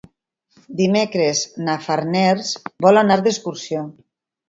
[0.79, 2.57] Dimecres na Farners
[2.89, 3.89] vol anar d'excursió.